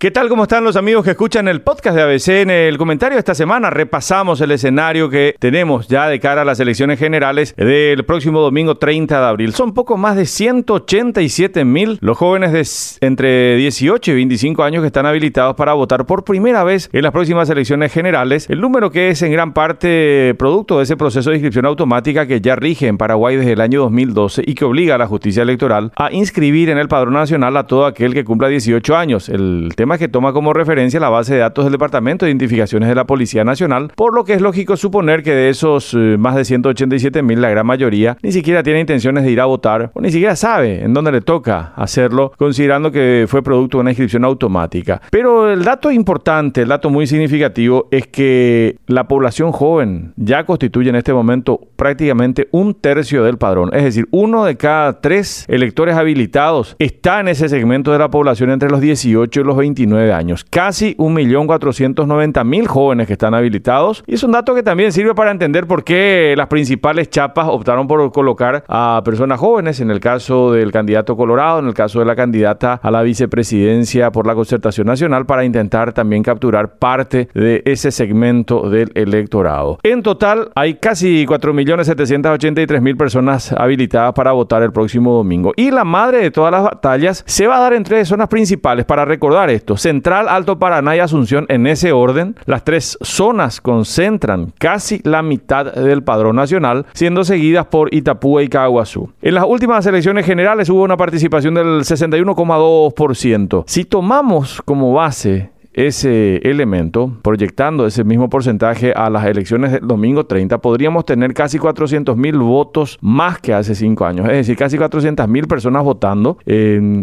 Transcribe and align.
¿Qué 0.00 0.12
tal? 0.12 0.28
¿Cómo 0.28 0.44
están 0.44 0.62
los 0.62 0.76
amigos 0.76 1.04
que 1.04 1.10
escuchan 1.10 1.48
el 1.48 1.60
podcast 1.60 1.96
de 1.96 2.02
ABC? 2.02 2.28
En 2.28 2.50
el 2.50 2.78
comentario 2.78 3.16
de 3.16 3.18
esta 3.18 3.34
semana 3.34 3.68
repasamos 3.68 4.40
el 4.40 4.52
escenario 4.52 5.10
que 5.10 5.34
tenemos 5.40 5.88
ya 5.88 6.06
de 6.06 6.20
cara 6.20 6.42
a 6.42 6.44
las 6.44 6.60
elecciones 6.60 7.00
generales 7.00 7.52
del 7.56 8.04
próximo 8.04 8.40
domingo 8.40 8.76
30 8.76 9.18
de 9.18 9.26
abril. 9.26 9.54
Son 9.54 9.74
poco 9.74 9.96
más 9.96 10.14
de 10.14 10.26
187 10.26 11.64
mil 11.64 11.98
los 12.00 12.16
jóvenes 12.16 12.52
de 13.00 13.08
entre 13.08 13.56
18 13.56 14.12
y 14.12 14.14
25 14.14 14.62
años 14.62 14.82
que 14.82 14.86
están 14.86 15.04
habilitados 15.04 15.56
para 15.56 15.72
votar 15.72 16.06
por 16.06 16.22
primera 16.22 16.62
vez 16.62 16.88
en 16.92 17.02
las 17.02 17.10
próximas 17.10 17.50
elecciones 17.50 17.92
generales. 17.92 18.46
El 18.48 18.60
número 18.60 18.92
que 18.92 19.08
es 19.08 19.20
en 19.22 19.32
gran 19.32 19.52
parte 19.52 20.32
producto 20.38 20.76
de 20.78 20.84
ese 20.84 20.96
proceso 20.96 21.30
de 21.30 21.38
inscripción 21.38 21.66
automática 21.66 22.28
que 22.28 22.40
ya 22.40 22.54
rige 22.54 22.86
en 22.86 22.98
Paraguay 22.98 23.34
desde 23.34 23.54
el 23.54 23.60
año 23.60 23.80
2012 23.80 24.44
y 24.46 24.54
que 24.54 24.64
obliga 24.64 24.94
a 24.94 24.98
la 24.98 25.08
justicia 25.08 25.42
electoral 25.42 25.90
a 25.96 26.12
inscribir 26.12 26.70
en 26.70 26.78
el 26.78 26.86
padrón 26.86 27.14
nacional 27.14 27.56
a 27.56 27.66
todo 27.66 27.84
aquel 27.84 28.14
que 28.14 28.22
cumpla 28.22 28.46
18 28.46 28.96
años. 28.96 29.28
El 29.28 29.72
tema 29.74 29.87
que 29.96 30.08
toma 30.08 30.34
como 30.34 30.52
referencia 30.52 31.00
la 31.00 31.08
base 31.08 31.34
de 31.34 31.40
datos 31.40 31.64
del 31.64 31.72
Departamento 31.72 32.26
de 32.26 32.32
Identificaciones 32.32 32.88
de 32.88 32.94
la 32.94 33.06
Policía 33.06 33.44
Nacional, 33.44 33.92
por 33.94 34.14
lo 34.14 34.24
que 34.24 34.34
es 34.34 34.42
lógico 34.42 34.76
suponer 34.76 35.22
que 35.22 35.32
de 35.32 35.48
esos 35.48 35.94
eh, 35.94 36.16
más 36.18 36.34
de 36.34 36.44
187 36.44 37.22
mil, 37.22 37.40
la 37.40 37.48
gran 37.48 37.66
mayoría 37.66 38.18
ni 38.22 38.32
siquiera 38.32 38.62
tiene 38.62 38.80
intenciones 38.80 39.24
de 39.24 39.30
ir 39.30 39.40
a 39.40 39.46
votar 39.46 39.90
o 39.94 40.00
ni 40.00 40.10
siquiera 40.10 40.36
sabe 40.36 40.82
en 40.84 40.92
dónde 40.92 41.12
le 41.12 41.20
toca 41.20 41.72
hacerlo, 41.76 42.32
considerando 42.36 42.90
que 42.90 43.26
fue 43.28 43.42
producto 43.42 43.78
de 43.78 43.82
una 43.82 43.90
inscripción 43.90 44.24
automática. 44.24 45.00
Pero 45.10 45.50
el 45.50 45.64
dato 45.64 45.90
importante, 45.90 46.62
el 46.62 46.68
dato 46.68 46.90
muy 46.90 47.06
significativo, 47.06 47.88
es 47.90 48.06
que 48.06 48.76
la 48.86 49.06
población 49.08 49.52
joven 49.52 50.12
ya 50.16 50.44
constituye 50.44 50.90
en 50.90 50.96
este 50.96 51.12
momento 51.12 51.60
prácticamente 51.76 52.48
un 52.50 52.74
tercio 52.74 53.24
del 53.24 53.38
padrón. 53.38 53.70
Es 53.72 53.84
decir, 53.84 54.08
uno 54.10 54.44
de 54.44 54.56
cada 54.56 55.00
tres 55.00 55.44
electores 55.48 55.94
habilitados 55.94 56.76
está 56.78 57.20
en 57.20 57.28
ese 57.28 57.48
segmento 57.48 57.92
de 57.92 57.98
la 57.98 58.10
población 58.10 58.50
entre 58.50 58.70
los 58.70 58.80
18 58.80 59.40
y 59.40 59.44
los 59.44 59.56
29 59.78 60.12
años. 60.12 60.44
Casi 60.48 60.96
1.490.000 60.96 62.66
jóvenes 62.66 63.06
que 63.06 63.12
están 63.12 63.34
habilitados. 63.34 64.02
Y 64.06 64.14
es 64.14 64.22
un 64.22 64.32
dato 64.32 64.54
que 64.54 64.62
también 64.62 64.92
sirve 64.92 65.14
para 65.14 65.30
entender 65.30 65.66
por 65.66 65.84
qué 65.84 66.34
las 66.36 66.48
principales 66.48 67.10
chapas 67.10 67.46
optaron 67.48 67.86
por 67.86 68.10
colocar 68.12 68.64
a 68.68 69.00
personas 69.04 69.38
jóvenes, 69.38 69.80
en 69.80 69.90
el 69.90 70.00
caso 70.00 70.52
del 70.52 70.72
candidato 70.72 71.16
Colorado, 71.16 71.60
en 71.60 71.66
el 71.66 71.74
caso 71.74 72.00
de 72.00 72.06
la 72.06 72.16
candidata 72.16 72.80
a 72.82 72.90
la 72.90 73.02
vicepresidencia 73.02 74.10
por 74.10 74.26
la 74.26 74.34
concertación 74.34 74.86
nacional, 74.86 75.26
para 75.26 75.44
intentar 75.44 75.92
también 75.92 76.22
capturar 76.22 76.78
parte 76.78 77.28
de 77.34 77.62
ese 77.64 77.90
segmento 77.90 78.68
del 78.68 78.90
electorado. 78.94 79.78
En 79.82 80.02
total, 80.02 80.50
hay 80.54 80.74
casi 80.74 81.26
4.783.000 81.26 82.96
personas 82.96 83.52
habilitadas 83.52 84.12
para 84.14 84.32
votar 84.32 84.62
el 84.62 84.72
próximo 84.72 85.14
domingo. 85.14 85.52
Y 85.56 85.70
la 85.70 85.84
madre 85.84 86.18
de 86.18 86.30
todas 86.30 86.50
las 86.50 86.62
batallas 86.62 87.22
se 87.26 87.46
va 87.46 87.58
a 87.58 87.60
dar 87.60 87.74
en 87.74 87.84
tres 87.84 88.08
zonas 88.08 88.28
principales 88.28 88.84
para 88.84 89.04
recordar 89.04 89.50
esto. 89.50 89.67
Central, 89.76 90.28
Alto 90.28 90.58
Paraná 90.58 90.96
y 90.96 91.00
Asunción 91.00 91.46
en 91.48 91.66
ese 91.66 91.92
orden. 91.92 92.36
Las 92.46 92.64
tres 92.64 92.98
zonas 93.02 93.60
concentran 93.60 94.52
casi 94.58 95.00
la 95.04 95.22
mitad 95.22 95.72
del 95.72 96.02
padrón 96.02 96.36
nacional, 96.36 96.86
siendo 96.92 97.24
seguidas 97.24 97.66
por 97.66 97.92
Itapúa 97.94 98.42
y 98.42 98.48
Caguazú. 98.48 99.10
En 99.22 99.34
las 99.34 99.44
últimas 99.46 99.84
elecciones 99.86 100.26
generales 100.26 100.70
hubo 100.70 100.82
una 100.82 100.96
participación 100.96 101.54
del 101.54 101.80
61,2%. 101.80 103.64
Si 103.66 103.84
tomamos 103.84 104.62
como 104.64 104.92
base 104.92 105.50
ese 105.78 106.38
elemento, 106.38 107.12
proyectando 107.22 107.86
ese 107.86 108.02
mismo 108.02 108.28
porcentaje 108.28 108.92
a 108.92 109.08
las 109.10 109.24
elecciones 109.26 109.70
del 109.70 109.86
domingo 109.86 110.26
30, 110.26 110.58
podríamos 110.58 111.04
tener 111.04 111.34
casi 111.34 111.58
400 111.58 112.16
mil 112.16 112.38
votos 112.38 112.98
más 113.00 113.38
que 113.38 113.54
hace 113.54 113.76
cinco 113.76 114.04
años. 114.04 114.26
Es 114.26 114.38
decir, 114.38 114.56
casi 114.56 114.76
400 114.76 115.28
mil 115.28 115.46
personas 115.46 115.84
votando, 115.84 116.38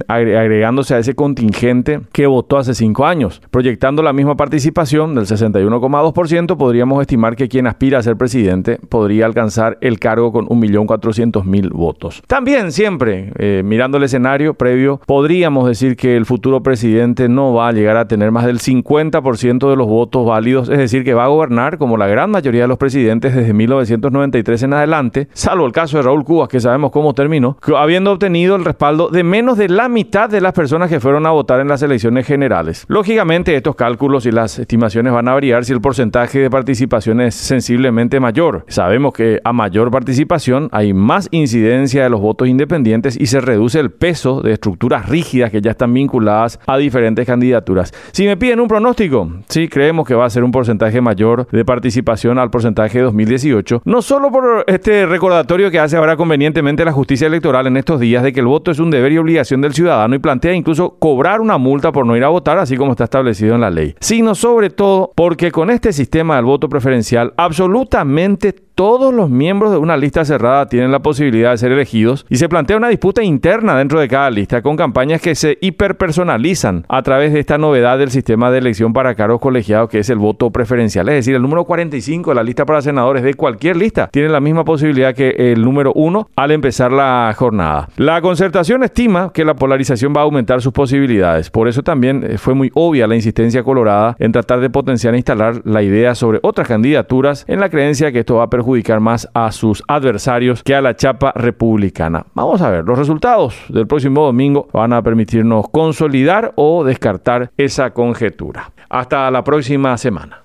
agregándose 0.08 0.94
a 0.94 1.00
ese 1.00 1.16
contingente 1.16 2.02
que 2.12 2.28
votó 2.28 2.58
hace 2.58 2.74
cinco 2.74 3.06
años. 3.06 3.42
Proyectando 3.50 4.04
la 4.04 4.12
misma 4.12 4.36
participación 4.36 5.16
del 5.16 5.26
61,2%, 5.26 6.58
podríamos 6.58 7.00
estimar 7.00 7.38
que 7.38 7.48
quien 7.48 7.68
aspira 7.68 8.00
a 8.00 8.04
ser 8.04 8.18
presidente 8.18 8.78
podría 8.90 9.26
alcanzar 9.26 9.78
el 9.80 10.00
cargo 10.00 10.34
con 10.34 10.48
1.400.000 10.48 11.72
votos. 11.72 12.22
También 12.28 12.74
siempre, 12.74 13.32
eh, 13.38 13.62
mirando 13.64 13.98
el 13.98 14.04
escenario 14.04 14.56
previo, 14.56 15.00
podríamos 15.06 15.66
decir 15.66 15.96
que 15.96 16.18
el 16.18 16.26
futuro 16.26 16.62
presidente 16.62 17.30
no 17.30 17.54
va 17.54 17.70
a 17.70 17.72
llegar 17.72 17.96
a 17.96 18.10
tener 18.10 18.32
más 18.32 18.46
del 18.46 18.60
50% 18.66 19.70
de 19.70 19.76
los 19.76 19.88
votos 19.88 20.26
válidos, 20.26 20.70
es 20.70 20.78
decir, 20.78 21.04
que 21.04 21.14
va 21.14 21.26
a 21.26 21.28
gobernar 21.28 21.78
como 21.78 21.98
la 21.98 22.08
gran 22.08 22.32
mayoría 22.32 22.64
de 22.64 22.68
los 22.68 22.78
presidentes 22.78 23.36
desde 23.36 23.54
1993 23.54 24.64
en 24.64 24.74
adelante, 24.74 25.28
salvo 25.34 25.66
el 25.66 25.72
caso 25.72 25.98
de 25.98 26.04
Raúl 26.04 26.24
Cubas, 26.24 26.50
que 26.50 26.60
sabemos 26.60 26.92
cómo 26.92 27.14
terminó, 27.14 27.58
habiendo 27.78 28.12
obtenido 28.12 28.56
el 28.56 28.66
respaldo 28.66 29.10
de 29.10 29.24
menos 29.24 29.58
de 29.58 29.70
la 29.70 29.90
mitad 29.90 30.30
de 30.30 30.42
las 30.42 30.54
personas 30.54 30.90
que 30.90 31.00
fueron 31.00 31.26
a 31.26 31.32
votar 31.32 31.60
en 31.60 31.68
las 31.68 31.82
elecciones 31.82 32.26
generales. 32.26 32.86
Lógicamente, 32.88 33.56
estos 33.56 33.76
cálculos 33.76 34.26
y 34.26 34.32
las 34.32 34.60
estimaciones 34.60 35.14
van 35.14 35.28
a 35.28 35.34
variar 35.34 35.66
si 35.66 35.74
el 35.74 35.82
porcentaje 35.82 36.40
de 36.40 36.50
participación 36.50 37.22
es 37.22 37.36
sensiblemente 37.36 38.20
mayor. 38.20 38.66
Sabemos 38.68 39.14
que 39.14 39.40
a 39.44 39.54
mayor 39.54 39.92
participación 39.92 40.70
hay 40.72 40.94
más 40.94 41.28
incidencia 41.32 42.04
de 42.04 42.10
los 42.10 42.22
votos 42.22 42.48
independientes 42.48 43.20
y 43.20 43.28
se 43.28 43.42
reduce 43.42 43.80
el 43.80 43.92
peso 43.92 44.42
de 44.42 44.54
estructuras 44.54 45.08
rígidas 45.08 45.52
que 45.52 45.62
ya 45.62 45.72
están 45.72 45.94
vinculadas 45.94 46.60
a 46.66 46.78
diferentes 46.78 47.26
candidaturas. 47.26 47.94
Si 48.12 48.26
me 48.26 48.38
piden 48.38 48.55
un 48.60 48.68
pronóstico. 48.68 49.30
Sí, 49.48 49.68
creemos 49.68 50.08
que 50.08 50.16
va 50.16 50.26
a 50.26 50.30
ser 50.30 50.44
un 50.44 50.52
porcentaje 50.52 51.02
mayor 51.02 51.48
de 51.52 51.66
participación 51.66 52.40
al 52.40 52.50
porcentaje 52.50 52.98
de 52.98 53.04
2018. 53.06 53.82
No 53.86 54.02
solo 54.02 54.32
por 54.32 54.64
este 54.68 55.06
recordatorio 55.06 55.72
que 55.72 55.80
hace 55.80 55.98
ahora 55.98 56.18
convenientemente 56.18 56.86
la 56.86 56.92
justicia 56.92 57.28
electoral 57.28 57.68
en 57.68 57.78
estos 57.78 58.00
días 58.00 58.24
de 58.24 58.34
que 58.34 58.40
el 58.40 58.46
voto 58.48 58.72
es 58.72 58.80
un 58.80 58.92
deber 58.92 59.12
y 59.12 59.18
obligación 59.18 59.62
del 59.62 59.74
ciudadano 59.74 60.16
y 60.16 60.20
plantea 60.20 60.54
incluso 60.54 60.98
cobrar 61.00 61.42
una 61.42 61.58
multa 61.58 61.92
por 61.92 62.06
no 62.06 62.16
ir 62.16 62.24
a 62.24 62.30
votar, 62.30 62.58
así 62.58 62.78
como 62.78 62.92
está 62.92 63.06
establecido 63.06 63.56
en 63.56 63.62
la 63.62 63.70
ley, 63.70 63.96
sino 64.00 64.36
sobre 64.36 64.70
todo 64.70 65.12
porque 65.16 65.52
con 65.52 65.70
este 65.70 65.94
sistema 65.94 66.36
del 66.36 66.46
voto 66.46 66.70
preferencial 66.70 67.34
absolutamente 67.38 68.65
todos 68.76 69.14
los 69.14 69.30
miembros 69.30 69.72
de 69.72 69.78
una 69.78 69.96
lista 69.96 70.26
cerrada 70.26 70.68
tienen 70.68 70.92
la 70.92 71.00
posibilidad 71.00 71.52
de 71.52 71.58
ser 71.58 71.72
elegidos 71.72 72.26
y 72.30 72.36
se 72.36 72.50
plantea 72.50 72.76
una 72.76 72.90
disputa 72.90 73.24
interna 73.24 73.78
dentro 73.78 74.02
de 74.02 74.10
cada 74.10 74.30
lista 74.30 74.62
con 74.62 74.76
campañas 74.76 75.22
que 75.22 75.34
se 75.34 75.58
hiperpersonalizan 75.62 76.86
a 76.90 77.02
través 77.02 77.32
de 77.32 77.40
esta 77.40 77.58
novedad 77.58 77.98
del 77.98 78.12
sistema 78.12 78.52
de 78.52 78.58
elección 78.58 78.92
para 78.92 79.16
cargos 79.16 79.40
colegiados 79.40 79.90
que 79.90 80.00
es 80.00 80.10
el 80.10 80.18
voto 80.18 80.52
preferencial. 80.52 81.08
Es 81.08 81.16
decir, 81.16 81.36
el 81.36 81.42
número 81.42 81.64
45 81.64 82.32
de 82.32 82.36
la 82.36 82.44
lista 82.44 82.66
para 82.66 82.82
senadores 82.82 83.24
de 83.24 83.34
cualquier 83.34 83.78
lista 83.78 84.10
tiene 84.12 84.28
la 84.28 84.42
misma 84.42 84.66
posibilidad 84.66 85.16
que 85.16 85.30
el 85.54 85.64
número 85.64 85.94
1 85.94 86.30
al 86.36 86.52
empezar 86.52 86.92
la 86.92 87.34
jornada. 87.36 87.88
La 87.96 88.20
concertación 88.20 88.84
estima 88.84 89.32
que 89.34 89.46
la 89.46 89.56
polarización 89.56 90.14
va 90.14 90.20
a 90.20 90.26
aumentar 90.26 90.62
sus 90.62 90.74
posibilidades. 90.74 91.50
Por 91.50 91.70
eso 91.70 91.82
también 91.82 92.26
eh, 92.30 92.38
fue 92.38 92.54
muy 92.54 92.72
obvia 92.74 93.08
la 93.08 93.16
insistencia 93.16 93.64
colorada 93.64 94.18
en 94.20 94.34
tratar 94.34 94.60
de 94.60 94.70
potenciar 94.70 95.14
e 95.14 95.18
instalar 95.18 95.62
la 95.64 95.82
idea 95.82 96.14
sobre 96.14 96.40
otras 96.42 96.68
candidaturas 96.68 97.46
en 97.48 97.62
la 97.62 97.70
creencia 97.70 98.12
que 98.12 98.20
esto 98.20 98.36
va 98.36 98.44
a 98.44 98.50
perjudicar 98.50 98.65
perjudicar 98.66 99.00
más 99.00 99.30
a 99.34 99.52
sus 99.52 99.84
adversarios 99.88 100.64
que 100.64 100.74
a 100.74 100.82
la 100.82 100.96
chapa 100.96 101.32
republicana. 101.36 102.26
Vamos 102.34 102.62
a 102.62 102.72
ver, 102.72 102.84
los 102.84 102.98
resultados 102.98 103.56
del 103.70 103.86
próximo 103.86 104.26
domingo 104.26 104.68
van 104.74 104.92
a 104.94 105.04
permitirnos 105.04 105.70
consolidar 105.70 106.52
o 106.56 106.84
descartar 106.84 107.52
esa 107.58 107.92
conjetura. 107.92 108.72
Hasta 108.90 109.30
la 109.30 109.44
próxima 109.44 109.96
semana. 109.98 110.45